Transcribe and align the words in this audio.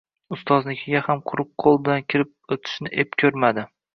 Ustozinikiga 0.35 1.01
ham 1.07 1.21
quruq 1.31 1.51
qo‘l 1.63 1.77
bilan 1.87 2.05
kirib 2.13 2.57
o‘tishni 2.57 2.93
ep 3.05 3.15
ko‘rmadi. 3.25 3.67